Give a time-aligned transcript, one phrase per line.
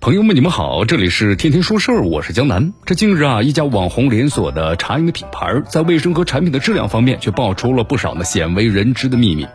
[0.00, 2.72] 朋友们，你们好，这里是天天说事儿，我是江南。
[2.86, 9.46] 这近日啊，一家网红连锁的茶饮的品牌，在卫生和产品的质量方面，却爆出了不少呢鲜为人知的秘密。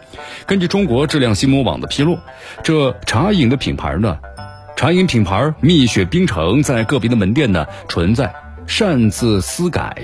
[0.46, 2.20] 根据中国质量新闻网的披露，
[2.64, 4.20] 这茶饮的品牌呢，
[4.76, 8.32] 茶饮品牌蜜雪冰城在个别的门店呢存在
[8.68, 10.04] 擅自私改。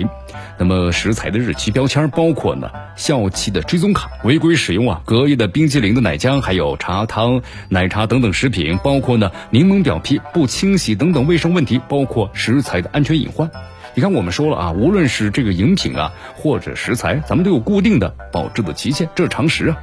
[0.57, 13.49] 那么食材的日期标签包括呢效期的追踪卡，违规使用啊隔夜的冰激凌的奶浆，还有茶汤、奶茶等等食品，包括呢柠檬表皮不清洗等等卫生问题，包括食材的安全隐患。
[13.93, 19.77] 你看我们说了啊，无论是这个饮品啊或者食材，咱们都有固定的保质的期限，这是常识啊。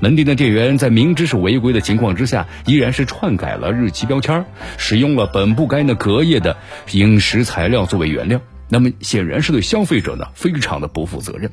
[0.00, 4.44] 门店的店员在明知是违规的情况之下，依然是篡改了日期标签，
[4.76, 6.56] 使用了本不该呢隔夜的
[6.92, 8.40] 饮食材料作为原料。
[8.70, 11.50] 那么显然是对消费者呢非常的不负责任。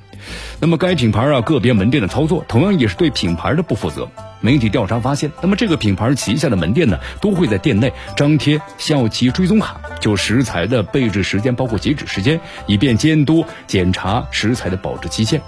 [0.59, 4.09] 那么该品牌啊个别门店的操作，同样也是对品牌的不负责。
[4.41, 15.41] 媒体调查发现，那么这个品牌旗下的门店呢，都会在店内张贴效期追踪卡，就食材的备制时间，包括截止时间，以便监督检查食材的保质期限。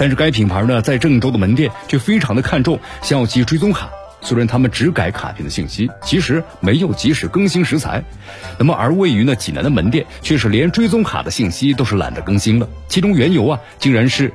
[0.00, 3.90] 但是该品牌呢，在郑州的门店却非常的看重效期追踪卡。
[4.22, 8.02] 虽然他们只改卡片的信息，其实没有及时更新食材。
[8.58, 12.66] 那么，而位于呢济南的门店却是连追踪卡的信息都是懒得更新了。
[12.88, 14.32] 其中缘由啊，竟然是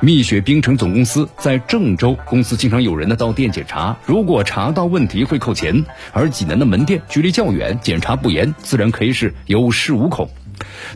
[0.00, 10.28] 蜜雪冰城总公司在郑州公司经常有人呢到店检查，如果查到问题会扣钱，而济南的门店距离较远，检查不严，自然可以是有恃无恐。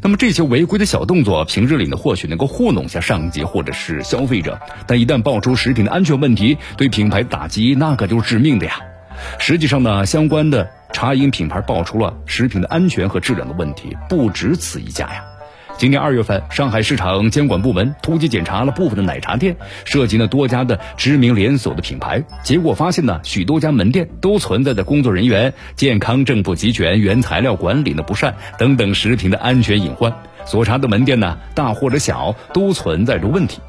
[0.03, 8.81] 那么这些违规的小动作，平日里呢或许能够糊弄下上级或者是消费者，但一旦爆出食品的安全问题，对品牌打击那可就是致命的呀。
[9.39, 15.30] 实际上呢，相关的茶饮品牌爆出了食品的安全和质量的问题，不止此一家呀。
[15.81, 19.57] 今年二月份，上海市场监管部门突击检查了部分的奶茶店，
[19.87, 22.23] 涉及了多家的知名连锁的品牌。
[22.43, 30.13] 结果发现呢，许多家门店都存在着工作人员健康证不齐全、原材料管理的不善等等食品的安全隐患。
[30.45, 33.61] 所查的门店呢，大或者小，都存在着问题。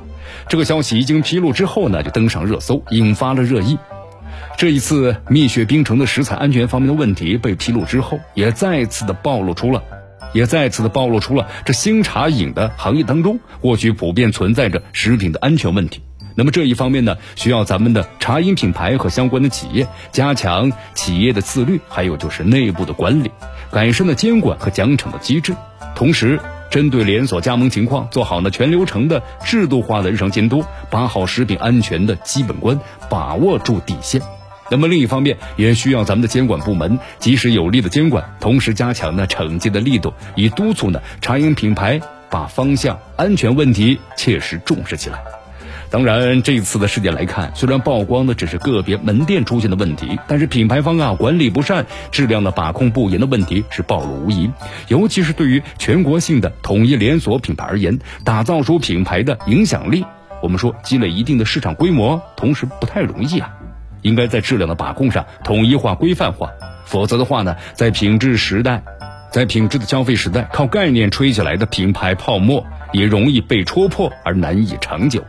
[0.50, 3.78] 这个消息一经披露之后呢，就登上热搜，引发了热议。
[4.58, 9.82] 这一次蜜雪冰城的食材安全方面的问题被披露之后，也再次的暴露出了。
[10.34, 16.02] 也再次的暴露出了这新茶饮的行业当中，或许普遍存在着食品的安全问题。
[16.34, 23.32] 那么这一方面呢，需要咱们的茶饮品牌和相关的企业加强企业的自律，还有就是内部的管理，
[23.70, 25.54] 改善的监管和奖惩的机制。
[25.94, 26.40] 同时，
[26.70, 34.22] 针对连锁加盟情况，做好呢全流程的制度化的日常监督，把好食品安全的基本关，把握住底线。
[34.72, 42.00] 那么另一方面，也需要咱们的监管部门及时有力的监管，同时加强呢惩戒的力度，以督促呢茶饮品牌
[42.30, 45.22] 把方向安全问题切实重视起来。
[45.90, 54.50] 当然，这次的事件来看，虽然曝光的只是个别门店出现的问题，但是品牌方啊管理不善、质量的把控不严的问题是暴露无遗。
[54.88, 60.06] 尤其是对于全国性的统一连锁品牌而言，打造出品牌的影响力，
[60.42, 63.52] 我们说积累一定的市场规模，同时不太容易啊。
[64.02, 66.52] 应该在质量的把控上统一化、规范化，
[66.86, 68.84] 否则的话呢，在品质时代，
[69.32, 75.24] 在品质的消费时代，靠概念吹起来的品牌泡沫也容易被戳破而难以长久。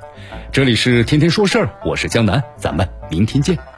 [0.51, 3.73] 这里是天天说事儿，我是江南，咱们明天见。